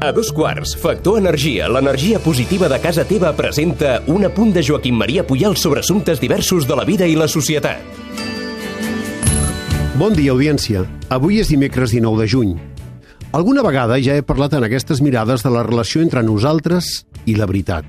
A 0.00 0.12
dos 0.12 0.32
quarts, 0.32 0.72
Factor 0.80 1.18
Energia, 1.20 1.68
l'energia 1.68 2.18
positiva 2.24 2.70
de 2.72 2.78
casa 2.80 3.04
teva 3.04 3.34
presenta 3.36 3.98
un 4.08 4.24
apunt 4.24 4.54
de 4.54 4.62
Joaquim 4.64 4.96
Maria 4.96 5.26
Puyal 5.28 5.58
sobre 5.60 5.82
assumptes 5.84 6.22
diversos 6.22 6.64
de 6.66 6.78
la 6.78 6.86
vida 6.88 7.04
i 7.04 7.18
la 7.20 7.28
societat. 7.28 7.84
Bon 10.00 10.16
dia, 10.16 10.32
audiència. 10.32 10.86
Avui 11.12 11.36
és 11.42 11.50
dimecres 11.52 11.92
19 11.92 12.22
de 12.22 12.28
juny. 12.32 12.54
Alguna 13.36 13.60
vegada 13.62 14.00
ja 14.00 14.16
he 14.16 14.24
parlat 14.24 14.56
en 14.56 14.64
aquestes 14.64 15.02
mirades 15.04 15.44
de 15.44 15.52
la 15.52 15.66
relació 15.68 16.00
entre 16.00 16.24
nosaltres 16.24 17.04
i 17.28 17.36
la 17.36 17.46
veritat. 17.50 17.84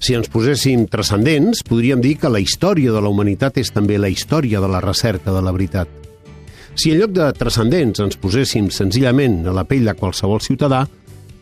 Si 0.00 0.16
ens 0.16 0.32
poséssim 0.32 0.88
transcendents, 0.88 1.60
podríem 1.68 2.00
dir 2.00 2.16
que 2.20 2.32
la 2.32 2.40
història 2.40 2.92
de 2.92 3.04
la 3.04 3.12
humanitat 3.12 3.60
és 3.60 3.70
també 3.70 4.00
la 4.00 4.08
història 4.08 4.64
de 4.64 4.72
la 4.72 4.80
recerca 4.80 5.32
de 5.32 5.44
la 5.44 5.52
veritat. 5.52 6.03
Si 6.74 6.90
en 6.90 6.98
lloc 6.98 7.12
de 7.14 7.28
transcendents 7.38 8.00
ens 8.02 8.16
poséssim 8.18 8.66
senzillament 8.74 9.44
a 9.46 9.52
la 9.54 9.62
pell 9.68 9.86
de 9.86 9.94
qualsevol 9.94 10.40
ciutadà, 10.42 10.80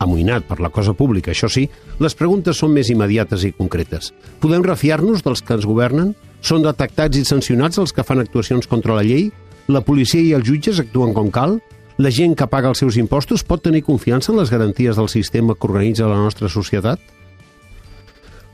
amoïnat 0.03 0.45
per 0.45 0.59
la 0.61 0.69
cosa 0.69 0.93
pública, 0.93 1.31
això 1.33 1.49
sí, 1.49 1.63
les 2.03 2.13
preguntes 2.13 2.59
són 2.61 2.73
més 2.75 2.91
immediates 2.93 3.45
i 3.47 3.53
concretes. 3.57 4.11
Podem 4.43 4.65
refiar-nos 4.65 5.25
dels 5.25 5.41
que 5.41 5.57
ens 5.57 5.65
governen? 5.65 6.13
Són 6.45 6.61
detectats 6.61 7.17
i 7.17 7.25
sancionats 7.25 7.81
els 7.81 7.95
que 7.95 8.05
fan 8.05 8.21
actuacions 8.21 8.69
contra 8.69 8.99
la 8.99 9.05
llei? 9.07 9.31
La 9.73 9.81
policia 9.81 10.21
i 10.21 10.35
els 10.37 10.45
jutges 10.45 10.83
actuen 10.83 11.15
com 11.17 11.31
cal? 11.33 11.57
La 11.97 12.13
gent 12.13 12.37
que 12.37 12.49
paga 12.49 12.69
els 12.69 12.83
seus 12.83 12.99
impostos 13.01 13.45
pot 13.47 13.63
tenir 13.65 13.83
confiança 13.87 14.31
en 14.33 14.37
les 14.41 14.53
garanties 14.53 14.99
del 14.99 15.09
sistema 15.09 15.55
que 15.55 15.69
organitza 15.69 16.09
la 16.09 16.19
nostra 16.19 16.49
societat? 16.49 17.01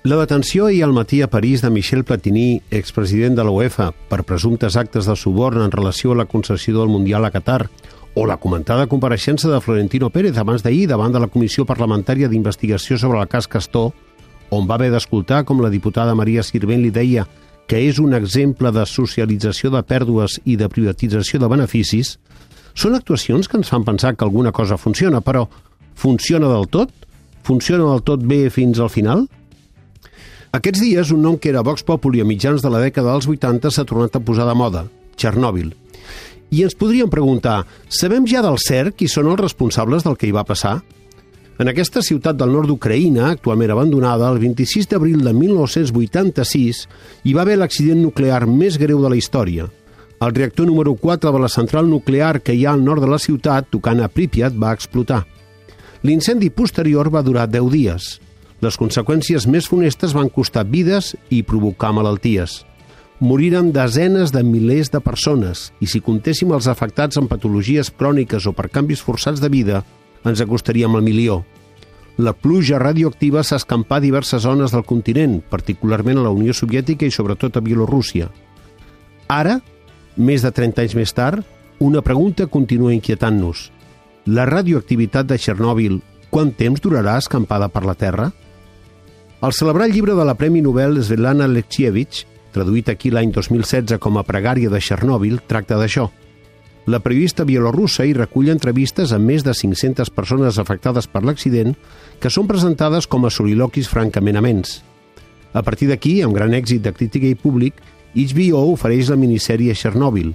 La 0.04 0.16
detenció 0.16 0.68
ahir 0.68 0.86
al 0.86 0.94
matí 0.94 1.22
a 1.22 1.30
París 1.30 1.62
de 1.62 1.70
Michel 1.70 2.06
Platini, 2.06 2.62
expresident 2.72 3.36
de 3.36 3.44
la 3.44 3.52
UEFA, 3.52 3.92
per 4.08 4.24
presumptes 4.24 4.78
actes 4.80 5.06
de 5.06 5.16
suborn 5.20 5.60
en 5.66 5.74
relació 5.74 6.14
a 6.14 6.16
la 6.16 6.26
concessió 6.26 6.78
del 6.78 6.88
Mundial 6.88 7.26
a 7.26 7.32
Qatar, 7.32 7.68
o 8.16 8.26
la 8.26 8.38
comentada 8.40 8.88
compareixença 8.88 9.50
de 9.52 9.60
Florentino 9.60 10.10
Pérez 10.10 10.38
abans 10.40 10.64
d'ahir 10.64 10.88
davant 10.88 11.12
de 11.12 11.20
la 11.20 11.28
Comissió 11.28 11.66
Parlamentària 11.68 12.30
d'Investigació 12.32 12.98
sobre 12.98 13.20
el 13.20 13.28
cas 13.28 13.48
Castor, 13.52 13.92
on 14.50 14.70
va 14.70 14.78
haver 14.80 14.88
d'escoltar 14.94 15.44
com 15.44 15.60
la 15.60 15.70
diputada 15.70 16.16
Maria 16.16 16.44
Sirvent 16.48 16.82
li 16.82 16.94
deia 16.96 17.26
que 17.68 17.82
és 17.90 18.00
un 18.00 18.16
exemple 18.16 18.72
de 18.72 18.86
socialització 18.88 19.70
de 19.70 19.82
pèrdues 19.84 20.40
i 20.46 20.56
de 20.56 20.70
privatització 20.72 21.42
de 21.44 21.50
beneficis, 21.52 22.16
són 22.74 22.96
actuacions 22.96 23.52
que 23.52 23.60
ens 23.60 23.70
fan 23.70 23.84
pensar 23.84 24.16
que 24.16 24.24
alguna 24.24 24.56
cosa 24.56 24.80
funciona, 24.80 25.20
però 25.20 25.44
funciona 25.94 26.48
del 26.48 26.72
tot? 26.72 26.96
Funciona 27.44 27.84
del 27.92 28.02
tot 28.08 28.24
bé 28.24 28.48
fins 28.50 28.80
al 28.80 28.90
final? 28.90 29.28
Aquests 30.50 30.82
dies, 30.82 31.12
un 31.14 31.22
nom 31.22 31.36
que 31.38 31.52
era 31.52 31.62
Vox 31.62 31.84
Populi 31.86 32.24
a 32.24 32.26
mitjans 32.26 32.64
de 32.66 32.70
la 32.74 32.80
dècada 32.82 33.12
dels 33.14 33.28
80 33.30 33.70
s'ha 33.70 33.86
tornat 33.86 34.16
a 34.18 34.22
posar 34.26 34.48
de 34.50 34.56
moda, 34.58 34.88
Txernòbil. 35.14 35.76
I 36.50 36.64
ens 36.66 36.74
podríem 36.74 37.10
preguntar, 37.12 37.68
sabem 37.94 38.26
ja 38.26 38.42
del 38.42 38.58
cert 38.58 38.96
qui 38.98 39.06
són 39.06 39.30
els 39.30 39.38
responsables 39.44 40.08
del 40.08 40.16
que 40.18 40.26
hi 40.26 40.34
va 40.34 40.48
passar? 40.48 40.80
En 41.62 41.70
aquesta 41.70 42.02
ciutat 42.02 42.40
del 42.40 42.50
nord 42.56 42.72
d'Ucraïna, 42.72 43.28
actualment 43.30 43.76
abandonada, 43.76 44.32
el 44.34 44.40
26 44.42 44.90
d'abril 44.90 45.22
de 45.22 45.34
1986, 45.38 46.80
hi 47.30 47.34
va 47.36 47.44
haver 47.44 47.60
l'accident 47.60 48.02
nuclear 48.02 48.48
més 48.48 48.80
greu 48.82 49.04
de 49.04 49.12
la 49.14 49.20
història. 49.20 49.68
El 50.20 50.34
reactor 50.34 50.66
número 50.66 50.96
4 50.96 51.30
de 51.36 51.44
la 51.44 51.52
central 51.52 51.92
nuclear 51.92 52.40
que 52.42 52.56
hi 52.58 52.66
ha 52.66 52.74
al 52.74 52.82
nord 52.84 53.06
de 53.06 53.12
la 53.12 53.22
ciutat, 53.22 53.70
tocant 53.70 54.02
a 54.02 54.10
Pripyat, 54.10 54.58
va 54.58 54.74
explotar. 54.74 55.22
L'incendi 56.02 56.50
posterior 56.50 57.12
va 57.14 57.22
durar 57.22 57.46
10 57.52 57.70
dies. 57.76 58.10
Les 58.62 58.76
conseqüències 58.76 59.48
més 59.48 59.68
funestes 59.72 60.16
van 60.16 60.30
costar 60.30 60.66
vides 60.68 61.16
i 61.30 61.44
provocar 61.48 61.94
malalties 61.96 62.64
moriren 63.20 63.74
desenes 63.76 64.32
de 64.32 64.44
milers 64.44 64.90
de 64.92 65.02
persones 65.04 65.70
i 65.84 65.88
si 65.92 66.00
comptéssim 66.00 66.54
els 66.56 66.70
afectats 66.72 67.20
amb 67.20 67.30
patologies 67.32 67.92
cròniques 67.92 68.48
o 68.48 68.54
per 68.56 68.70
canvis 68.72 69.04
forçats 69.04 69.44
de 69.44 69.50
vida, 69.52 69.84
ens 70.24 70.42
acostaríem 70.42 70.96
al 70.96 71.04
milió. 71.04 71.44
La 72.18 72.34
pluja 72.34 72.80
radioactiva 72.80 73.44
s'escampà 73.44 74.00
a 74.00 74.04
diverses 74.04 74.44
zones 74.44 74.72
del 74.76 74.84
continent, 74.84 75.40
particularment 75.52 76.20
a 76.20 76.26
la 76.28 76.34
Unió 76.36 76.56
Soviètica 76.56 77.08
i 77.08 77.12
sobretot 77.16 77.56
a 77.56 77.64
Bielorússia. 77.64 78.28
Ara, 79.28 79.60
més 80.18 80.44
de 80.44 80.52
30 80.52 80.84
anys 80.84 80.96
més 80.96 81.14
tard, 81.16 81.44
una 81.80 82.02
pregunta 82.04 82.48
continua 82.48 82.96
inquietant-nos. 82.96 83.70
La 84.28 84.46
radioactivitat 84.48 85.28
de 85.28 85.38
Txernòbil, 85.40 86.02
quant 86.30 86.52
temps 86.56 86.82
durarà 86.84 87.18
escampada 87.20 87.70
per 87.72 87.86
la 87.88 87.96
Terra? 87.96 88.32
Al 89.42 89.54
celebrar 89.54 89.88
el 89.88 89.94
llibre 89.94 90.16
de 90.16 90.26
la 90.26 90.34
Premi 90.36 90.60
Nobel 90.60 90.98
Svetlana 91.00 91.46
Alexievich, 91.48 92.26
traduït 92.52 92.90
aquí 92.92 93.08
l'any 93.08 93.30
2016 93.32 93.96
com 94.04 94.18
a 94.20 94.24
Pregària 94.28 94.68
de 94.68 94.82
Txernòbil, 94.84 95.38
tracta 95.48 95.78
d'això. 95.80 96.10
La 96.92 97.00
periodista 97.00 97.46
bielorussa 97.48 98.04
hi 98.04 98.12
recull 98.18 98.50
entrevistes 98.52 99.14
amb 99.16 99.30
més 99.32 99.46
de 99.48 99.54
500 99.56 100.12
persones 100.12 100.60
afectades 100.60 101.08
per 101.08 101.22
l'accident 101.24 101.72
que 102.20 102.32
són 102.34 102.50
presentades 102.50 103.08
com 103.08 103.24
a 103.24 103.32
soliloquis 103.32 103.88
francament 103.88 104.42
amens. 104.42 104.82
A 105.54 105.64
partir 105.64 105.88
d'aquí, 105.88 106.18
amb 106.20 106.36
gran 106.36 106.52
èxit 106.58 106.84
de 106.84 106.92
crítica 106.92 107.30
i 107.30 107.38
públic, 107.40 107.80
HBO 108.16 108.66
ofereix 108.74 109.08
la 109.08 109.20
minissèrie 109.22 109.72
Chernobyl. 109.76 110.34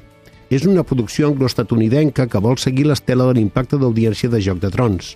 És 0.49 0.65
una 0.65 0.87
producció 0.87 1.29
anglo-estatunidenca 1.29 2.25
que 2.25 2.41
vol 2.41 2.57
seguir 2.57 2.89
l'estela 2.89 3.29
de 3.29 3.37
l'impacte 3.37 3.77
d'audiència 3.77 4.33
de 4.33 4.41
Joc 4.41 4.65
de 4.65 4.73
Trons. 4.73 5.13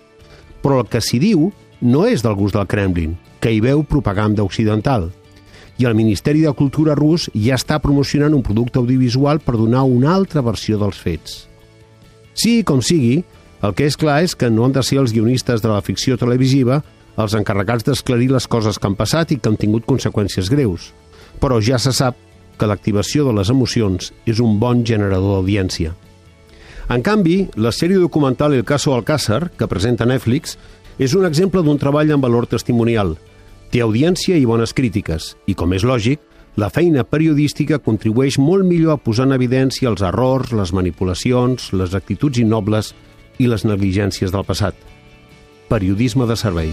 Però 0.61 0.83
el 0.83 0.93
que 0.93 1.01
s'hi 1.01 1.23
diu 1.23 1.49
no 1.81 2.07
és 2.07 2.25
del 2.25 2.35
gust 2.39 2.57
del 2.57 2.67
Kremlin, 2.67 3.17
que 3.41 3.53
hi 3.55 3.63
veu 3.65 3.85
propaganda 3.87 4.47
occidental– 4.47 5.11
i 5.79 5.87
el 5.87 5.95
Ministeri 5.95 6.43
de 6.43 6.53
Cultura 6.59 6.97
rus 6.99 7.29
ja 7.39 7.57
està 7.57 7.79
promocionant 7.79 8.35
un 8.35 8.43
producte 8.43 8.81
audiovisual 8.83 9.39
per 9.41 9.55
donar 9.57 9.85
una 9.87 10.11
altra 10.15 10.43
versió 10.43 10.79
dels 10.79 10.99
fets. 10.99 11.45
Sí, 12.35 12.65
com 12.67 12.83
sigui, 12.83 13.23
el 13.63 13.75
que 13.79 13.87
és 13.87 13.97
clar 13.99 14.21
és 14.27 14.35
que 14.39 14.51
no 14.51 14.67
han 14.67 14.75
de 14.75 14.83
ser 14.83 14.99
els 14.99 15.15
guionistes 15.15 15.63
de 15.63 15.71
la 15.71 15.83
ficció 15.87 16.19
televisiva 16.19 16.83
els 17.19 17.35
encarregats 17.35 17.87
d'esclarir 17.87 18.29
les 18.31 18.47
coses 18.47 18.79
que 18.79 18.87
han 18.91 18.99
passat 18.99 19.33
i 19.35 19.39
que 19.39 19.51
han 19.51 19.59
tingut 19.59 19.87
conseqüències 19.87 20.51
greus. 20.51 20.93
Però 21.39 21.59
ja 21.63 21.79
se 21.79 21.95
sap 21.95 22.19
que 22.59 22.67
l'activació 22.67 23.25
de 23.27 23.37
les 23.39 23.51
emocions 23.51 24.13
és 24.27 24.43
un 24.43 24.59
bon 24.59 24.85
generador 24.87 25.39
d'audiència. 25.39 25.95
En 26.89 27.03
canvi, 27.05 27.43
la 27.55 27.71
sèrie 27.71 27.99
documental 28.01 28.55
El 28.55 28.65
caso 28.65 28.95
Alcázar, 28.95 29.51
que 29.51 29.67
presenta 29.69 30.07
Netflix, 30.07 30.57
és 30.99 31.15
un 31.15 31.27
exemple 31.27 31.63
d'un 31.63 31.79
treball 31.79 32.13
amb 32.15 32.25
valor 32.29 32.47
testimonial– 32.51 33.17
Té 33.69 33.83
audiència 33.85 34.37
i 34.41 34.47
bones 34.49 34.73
crítiques, 34.73 35.35
i 35.45 35.55
com 35.59 35.75
és 35.77 35.85
lògic, 35.85 36.23
la 36.59 36.71
feina 36.73 37.05
periodística 37.05 37.79
contribueix 37.85 38.39
molt 38.41 38.65
millor 38.67 38.97
a 38.97 39.03
posar 39.03 39.27
en 39.29 39.37
evidència 39.37 39.91
els 39.93 40.03
errors, 40.03 40.55
les 40.57 40.73
manipulacions, 40.73 41.69
les 41.77 41.95
actituds 41.99 42.41
innobles 42.41 42.95
i 43.39 43.51
les 43.51 43.69
negligències 43.69 44.33
del 44.33 44.49
passat. 44.49 44.75
Periodisme 45.69 46.27
de 46.27 46.41
servei. 46.41 46.73